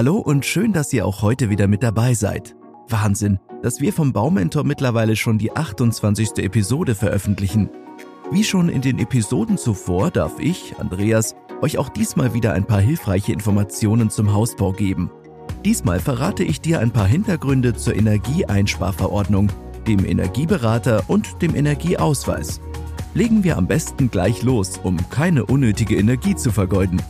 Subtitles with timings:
[0.00, 2.56] Hallo und schön, dass ihr auch heute wieder mit dabei seid.
[2.88, 6.38] Wahnsinn, dass wir vom Baumentor mittlerweile schon die 28.
[6.38, 7.68] Episode veröffentlichen.
[8.30, 12.80] Wie schon in den Episoden zuvor darf ich, Andreas, euch auch diesmal wieder ein paar
[12.80, 15.10] hilfreiche Informationen zum Hausbau geben.
[15.66, 19.52] Diesmal verrate ich dir ein paar Hintergründe zur Energieeinsparverordnung,
[19.86, 22.62] dem Energieberater und dem Energieausweis.
[23.12, 27.02] Legen wir am besten gleich los, um keine unnötige Energie zu vergeuden.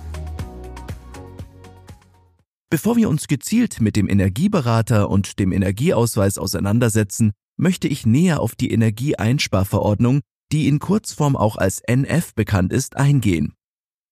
[2.71, 8.55] Bevor wir uns gezielt mit dem Energieberater und dem Energieausweis auseinandersetzen, möchte ich näher auf
[8.55, 10.21] die Energieeinsparverordnung,
[10.53, 13.55] die in Kurzform auch als NF bekannt ist, eingehen.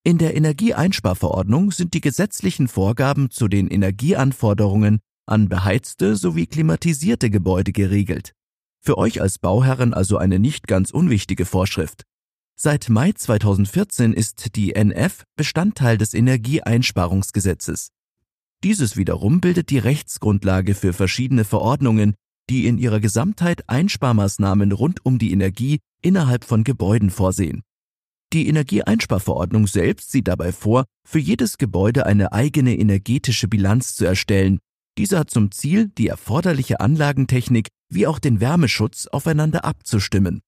[0.03, 7.71] In der Energieeinsparverordnung sind die gesetzlichen Vorgaben zu den Energieanforderungen an beheizte sowie klimatisierte Gebäude
[7.71, 8.33] geregelt.
[8.81, 12.03] Für euch als Bauherren also eine nicht ganz unwichtige Vorschrift.
[12.55, 17.91] Seit Mai 2014 ist die NF Bestandteil des Energieeinsparungsgesetzes.
[18.63, 22.15] Dieses wiederum bildet die Rechtsgrundlage für verschiedene Verordnungen,
[22.49, 27.61] die in ihrer Gesamtheit Einsparmaßnahmen rund um die Energie innerhalb von Gebäuden vorsehen.
[28.33, 34.59] Die Energieeinsparverordnung selbst sieht dabei vor, für jedes Gebäude eine eigene energetische Bilanz zu erstellen.
[34.97, 40.41] Diese hat zum Ziel, die erforderliche Anlagentechnik wie auch den Wärmeschutz aufeinander abzustimmen.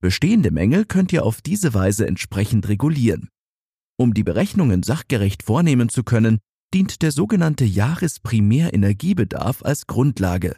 [0.00, 3.28] Bestehende Mängel könnt ihr auf diese Weise entsprechend regulieren.
[3.96, 6.38] Um die Berechnungen sachgerecht vornehmen zu können,
[6.74, 10.56] dient der sogenannte Jahresprimärenergiebedarf als Grundlage.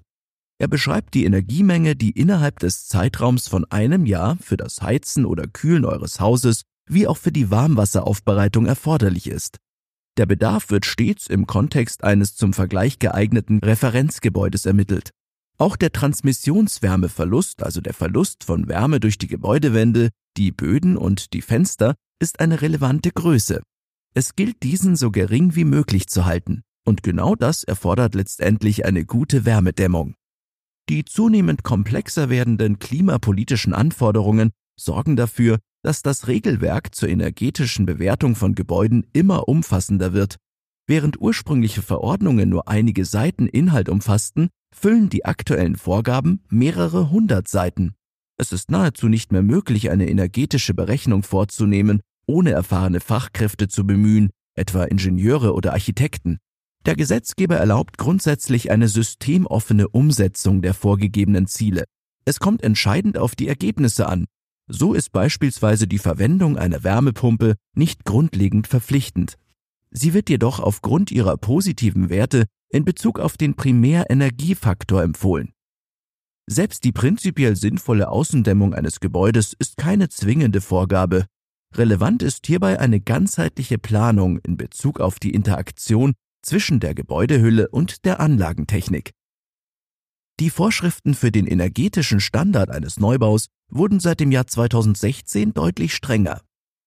[0.59, 5.47] Er beschreibt die Energiemenge, die innerhalb des Zeitraums von einem Jahr für das Heizen oder
[5.47, 9.57] Kühlen eures Hauses wie auch für die Warmwasseraufbereitung erforderlich ist.
[10.17, 15.11] Der Bedarf wird stets im Kontext eines zum Vergleich geeigneten Referenzgebäudes ermittelt.
[15.59, 21.43] Auch der Transmissionswärmeverlust, also der Verlust von Wärme durch die Gebäudewände, die Böden und die
[21.43, 23.63] Fenster, ist eine relevante Größe.
[24.17, 29.05] Es gilt diesen so gering wie möglich zu halten, und genau das erfordert letztendlich eine
[29.05, 30.15] gute Wärmedämmung.
[30.89, 38.55] Die zunehmend komplexer werdenden klimapolitischen Anforderungen sorgen dafür, dass das Regelwerk zur energetischen Bewertung von
[38.55, 40.37] Gebäuden immer umfassender wird.
[40.87, 47.95] Während ursprüngliche Verordnungen nur einige Seiten Inhalt umfassten, füllen die aktuellen Vorgaben mehrere hundert Seiten.
[48.37, 54.31] Es ist nahezu nicht mehr möglich, eine energetische Berechnung vorzunehmen, ohne erfahrene Fachkräfte zu bemühen,
[54.55, 56.39] etwa Ingenieure oder Architekten.
[56.87, 61.85] Der Gesetzgeber erlaubt grundsätzlich eine systemoffene Umsetzung der vorgegebenen Ziele.
[62.25, 64.27] Es kommt entscheidend auf die Ergebnisse an.
[64.67, 69.37] So ist beispielsweise die Verwendung einer Wärmepumpe nicht grundlegend verpflichtend.
[69.91, 75.53] Sie wird jedoch aufgrund ihrer positiven Werte in Bezug auf den Primärenergiefaktor empfohlen.
[76.47, 81.27] Selbst die prinzipiell sinnvolle Außendämmung eines Gebäudes ist keine zwingende Vorgabe.
[81.77, 86.13] Relevant ist hierbei eine ganzheitliche Planung in Bezug auf die Interaktion
[86.43, 89.13] zwischen der Gebäudehülle und der Anlagentechnik.
[90.41, 96.43] Die Vorschriften für den energetischen Standard eines Neubaus wurden seit dem Jahr 2016 deutlich strenger.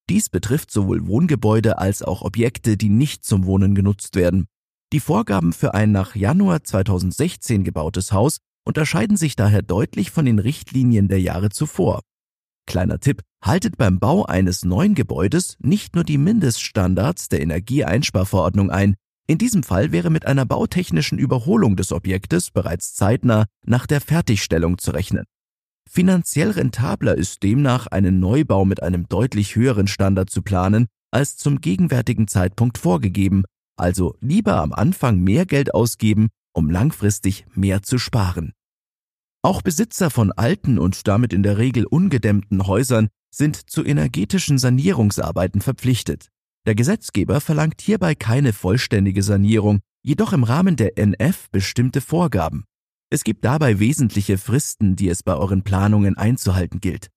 [0.09, 4.47] Dies betrifft sowohl Wohngebäude als auch Objekte, die nicht zum Wohnen genutzt werden.
[4.93, 10.39] Die Vorgaben für ein nach Januar 2016 gebautes Haus unterscheiden sich daher deutlich von den
[10.39, 12.01] Richtlinien der Jahre zuvor.
[12.67, 18.95] Kleiner Tipp, haltet beim Bau eines neuen Gebäudes nicht nur die Mindeststandards der Energieeinsparverordnung ein,
[19.25, 24.77] in diesem Fall wäre mit einer bautechnischen Überholung des Objektes bereits zeitnah nach der Fertigstellung
[24.77, 25.25] zu rechnen.
[25.89, 31.61] Finanziell rentabler ist demnach einen Neubau mit einem deutlich höheren Standard zu planen, als zum
[31.61, 33.43] gegenwärtigen Zeitpunkt vorgegeben,
[33.77, 38.53] also lieber am Anfang mehr Geld ausgeben, um langfristig mehr zu sparen.
[39.41, 45.61] Auch Besitzer von alten und damit in der Regel ungedämmten Häusern sind zu energetischen Sanierungsarbeiten
[45.61, 46.29] verpflichtet.
[46.65, 52.65] Der Gesetzgeber verlangt hierbei keine vollständige Sanierung, jedoch im Rahmen der NF bestimmte Vorgaben.
[53.09, 57.09] Es gibt dabei wesentliche Fristen, die es bei euren Planungen einzuhalten gilt.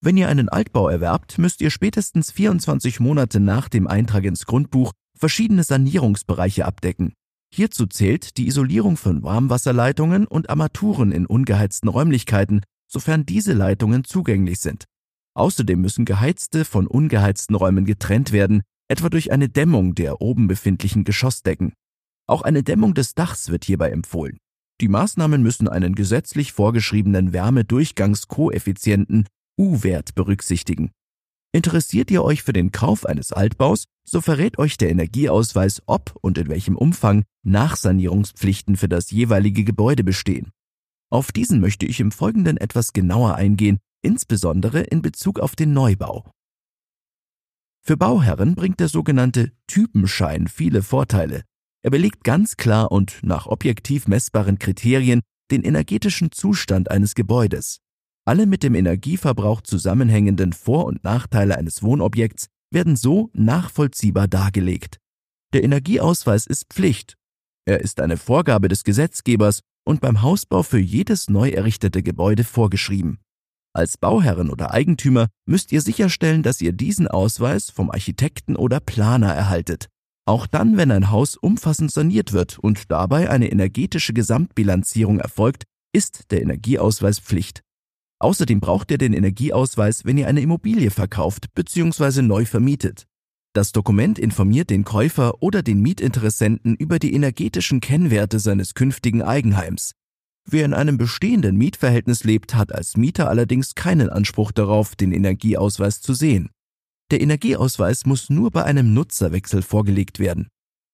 [0.00, 4.92] Wenn ihr einen Altbau erwerbt, müsst ihr spätestens 24 Monate nach dem Eintrag ins Grundbuch
[5.16, 7.14] verschiedene Sanierungsbereiche abdecken.
[7.54, 14.60] Hierzu zählt die Isolierung von Warmwasserleitungen und Armaturen in ungeheizten Räumlichkeiten, sofern diese Leitungen zugänglich
[14.60, 14.84] sind.
[15.34, 21.04] Außerdem müssen geheizte von ungeheizten Räumen getrennt werden, etwa durch eine Dämmung der oben befindlichen
[21.04, 21.74] Geschossdecken.
[22.26, 24.38] Auch eine Dämmung des Dachs wird hierbei empfohlen.
[24.80, 29.26] Die Maßnahmen müssen einen gesetzlich vorgeschriebenen Wärmedurchgangskoeffizienten
[29.58, 30.90] U-Wert berücksichtigen.
[31.54, 36.38] Interessiert ihr euch für den Kauf eines Altbaus, so verrät euch der Energieausweis, ob und
[36.38, 40.50] in welchem Umfang Nachsanierungspflichten für das jeweilige Gebäude bestehen.
[41.10, 46.30] Auf diesen möchte ich im Folgenden etwas genauer eingehen, insbesondere in Bezug auf den Neubau.
[47.84, 51.42] Für Bauherren bringt der sogenannte Typenschein viele Vorteile.
[51.82, 55.20] Er belegt ganz klar und nach objektiv messbaren Kriterien
[55.50, 57.80] den energetischen Zustand eines Gebäudes.
[58.24, 64.98] Alle mit dem Energieverbrauch zusammenhängenden Vor- und Nachteile eines Wohnobjekts werden so nachvollziehbar dargelegt.
[65.52, 67.16] Der Energieausweis ist Pflicht.
[67.66, 73.18] Er ist eine Vorgabe des Gesetzgebers und beim Hausbau für jedes neu errichtete Gebäude vorgeschrieben.
[73.74, 79.32] Als Bauherren oder Eigentümer müsst ihr sicherstellen, dass ihr diesen Ausweis vom Architekten oder Planer
[79.34, 79.88] erhaltet.
[80.26, 86.30] Auch dann, wenn ein Haus umfassend saniert wird und dabei eine energetische Gesamtbilanzierung erfolgt, ist
[86.30, 87.62] der Energieausweis Pflicht.
[88.22, 92.22] Außerdem braucht ihr den Energieausweis, wenn ihr eine Immobilie verkauft bzw.
[92.22, 93.08] neu vermietet.
[93.52, 99.96] Das Dokument informiert den Käufer oder den Mietinteressenten über die energetischen Kennwerte seines künftigen Eigenheims.
[100.48, 106.00] Wer in einem bestehenden Mietverhältnis lebt, hat als Mieter allerdings keinen Anspruch darauf, den Energieausweis
[106.00, 106.50] zu sehen.
[107.10, 110.46] Der Energieausweis muss nur bei einem Nutzerwechsel vorgelegt werden.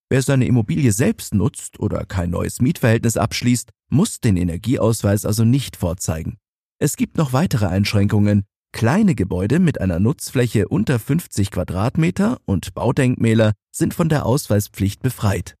[0.09, 5.75] Wer seine Immobilie selbst nutzt oder kein neues Mietverhältnis abschließt, muss den Energieausweis also nicht
[5.75, 6.38] vorzeigen.
[6.81, 8.45] Es gibt noch weitere Einschränkungen.
[8.71, 15.55] Kleine Gebäude mit einer Nutzfläche unter 50 Quadratmeter und Baudenkmäler sind von der Ausweispflicht befreit.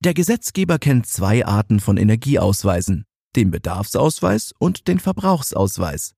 [0.00, 3.04] Der Gesetzgeber kennt zwei Arten von Energieausweisen,
[3.36, 6.12] den Bedarfsausweis und den Verbrauchsausweis.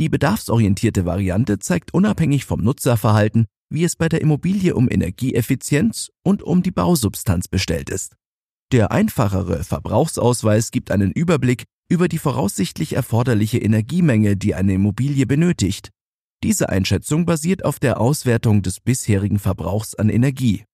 [0.00, 6.42] Die bedarfsorientierte Variante zeigt unabhängig vom Nutzerverhalten, wie es bei der Immobilie um Energieeffizienz und
[6.42, 8.16] um die Bausubstanz bestellt ist.
[8.72, 15.90] Der einfachere Verbrauchsausweis gibt einen Überblick über die voraussichtlich erforderliche Energiemenge, die eine Immobilie benötigt.
[16.42, 20.64] Diese Einschätzung basiert auf der Auswertung des bisherigen Verbrauchs an Energie.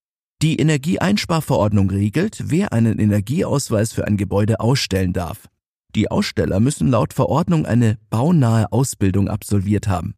[0.42, 5.48] Die Energieeinsparverordnung regelt, wer einen Energieausweis für ein Gebäude ausstellen darf.
[5.94, 10.14] Die Aussteller müssen laut Verordnung eine baunahe Ausbildung absolviert haben.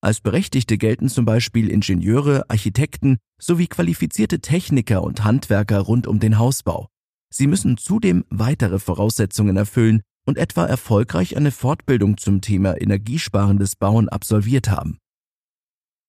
[0.00, 6.38] Als Berechtigte gelten zum Beispiel Ingenieure, Architekten sowie qualifizierte Techniker und Handwerker rund um den
[6.38, 6.88] Hausbau.
[7.28, 14.08] Sie müssen zudem weitere Voraussetzungen erfüllen und etwa erfolgreich eine Fortbildung zum Thema energiesparendes Bauen
[14.08, 14.98] absolviert haben.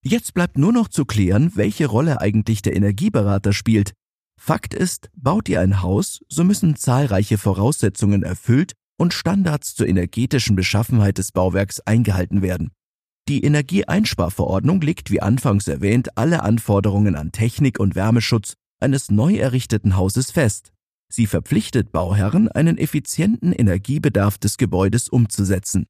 [0.04, 3.94] Jetzt bleibt nur noch zu klären, welche Rolle eigentlich der Energieberater spielt.
[4.40, 10.56] Fakt ist, baut ihr ein Haus, so müssen zahlreiche Voraussetzungen erfüllt und Standards zur energetischen
[10.56, 12.72] Beschaffenheit des Bauwerks eingehalten werden.
[13.28, 19.98] Die Energieeinsparverordnung legt wie anfangs erwähnt alle Anforderungen an Technik und Wärmeschutz eines neu errichteten
[19.98, 20.72] Hauses fest.
[21.10, 25.86] Sie verpflichtet Bauherren, einen effizienten Energiebedarf des Gebäudes umzusetzen.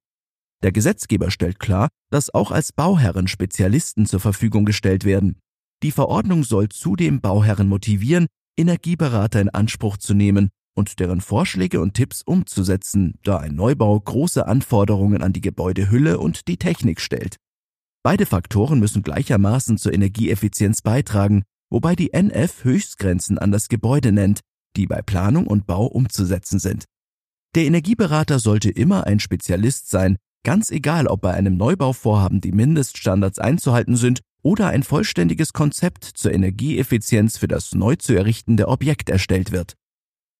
[0.63, 5.39] Der Gesetzgeber stellt klar, dass auch als Bauherren Spezialisten zur Verfügung gestellt werden.
[5.83, 8.27] Die Verordnung soll zudem Bauherren motivieren,
[8.57, 14.47] Energieberater in Anspruch zu nehmen und deren Vorschläge und Tipps umzusetzen, da ein Neubau große
[14.47, 17.37] Anforderungen an die Gebäudehülle und die Technik stellt.
[18.03, 24.41] Beide Faktoren müssen gleichermaßen zur Energieeffizienz beitragen, wobei die NF Höchstgrenzen an das Gebäude nennt,
[24.77, 26.85] die bei Planung und Bau umzusetzen sind.
[27.55, 33.39] Der Energieberater sollte immer ein Spezialist sein, ganz egal ob bei einem Neubauvorhaben die Mindeststandards
[33.39, 39.51] einzuhalten sind oder ein vollständiges Konzept zur Energieeffizienz für das neu zu errichtende Objekt erstellt
[39.51, 39.73] wird.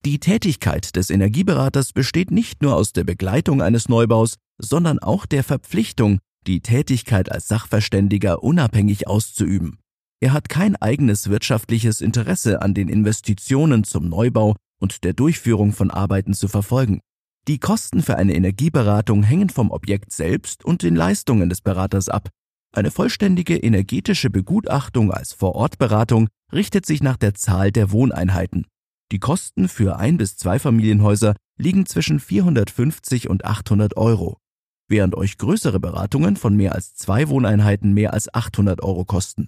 [0.06, 5.44] Die Tätigkeit des Energieberaters besteht nicht nur aus der Begleitung eines Neubaus, sondern auch der
[5.44, 9.80] Verpflichtung, die Tätigkeit als Sachverständiger unabhängig auszuüben.
[10.20, 15.92] Er hat kein eigenes wirtschaftliches Interesse an den Investitionen zum Neubau und der Durchführung von
[15.92, 17.02] Arbeiten zu verfolgen.
[17.48, 22.30] Die Kosten für eine Energieberatung hängen vom Objekt selbst und den Leistungen des Beraters ab.
[22.74, 28.66] Eine vollständige energetische Begutachtung als Vorortberatung richtet sich nach der Zahl der Wohneinheiten.
[29.12, 34.38] Die Kosten für ein bis zwei Familienhäuser liegen zwischen 450 und 800 Euro,
[34.90, 39.48] während euch größere Beratungen von mehr als zwei Wohneinheiten mehr als 800 Euro kosten.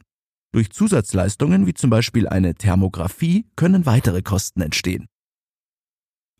[0.51, 5.05] Durch Zusatzleistungen wie zum Beispiel eine Thermografie können weitere Kosten entstehen.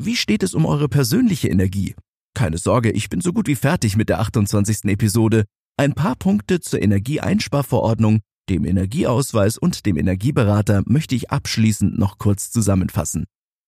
[0.01, 1.95] Wie steht es um eure persönliche Energie?
[2.33, 4.85] Keine Sorge, ich bin so gut wie fertig mit der 28.
[4.85, 5.45] Episode.
[5.77, 12.49] Ein paar Punkte zur Energieeinsparverordnung dem Energieausweis und dem Energieberater möchte ich abschließend noch kurz
[12.51, 13.25] zusammenfassen.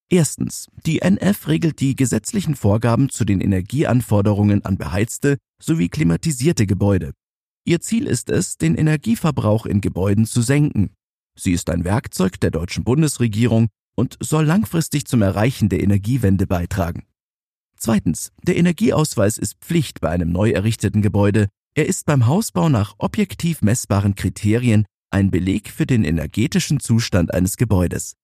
[0.09, 0.67] Erstens.
[0.85, 7.13] Die NF regelt die gesetzlichen Vorgaben zu den Energieanforderungen an beheizte sowie klimatisierte Gebäude.
[7.65, 10.91] Ihr Ziel ist es, den Energieverbrauch in Gebäuden zu senken.
[11.37, 17.05] Sie ist ein Werkzeug der deutschen Bundesregierung und soll langfristig zum Erreichen der Energiewende beitragen.
[17.77, 18.31] Zweitens.
[18.43, 23.61] Der Energieausweis ist Pflicht bei einem neu errichteten Gebäude er ist beim Hausbau nach objektiv
[23.61, 28.15] messbaren Kriterien ein Beleg für den energetischen Zustand eines Gebäudes.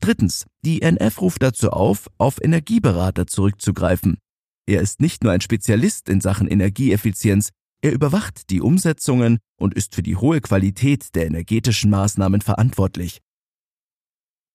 [0.00, 0.46] Drittens.
[0.64, 4.18] Die NF ruft dazu auf, auf Energieberater zurückzugreifen.
[4.66, 9.94] Er ist nicht nur ein Spezialist in Sachen Energieeffizienz, er überwacht die Umsetzungen und ist
[9.94, 13.20] für die hohe Qualität der energetischen Maßnahmen verantwortlich.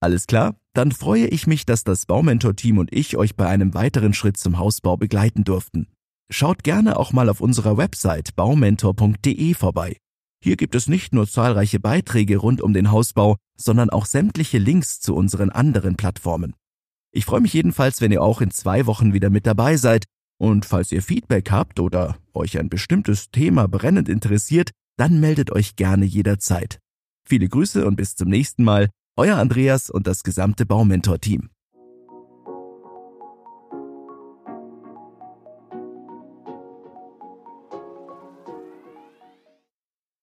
[0.01, 0.55] Alles klar?
[0.73, 4.57] Dann freue ich mich, dass das Baumentor-Team und ich euch bei einem weiteren Schritt zum
[4.57, 5.87] Hausbau begleiten durften.
[6.29, 9.97] Schaut gerne auch mal auf unserer Website baumentor.de vorbei.
[10.43, 14.99] Hier gibt es nicht nur zahlreiche Beiträge rund um den Hausbau, sondern auch sämtliche Links
[14.99, 16.53] zu unseren anderen Plattformen.
[17.11, 20.05] Ich freue mich jedenfalls, wenn ihr auch in zwei Wochen wieder mit dabei seid
[20.43, 25.77] und falls ihr Feedback habt oder euch ein bestimmtes Thema brennend interessiert, dann meldet euch
[25.77, 26.79] gerne jederzeit.
[27.25, 31.49] Viele Grüße und bis zum nächsten Mal, euer Andreas und das gesamte Baumentor-Team.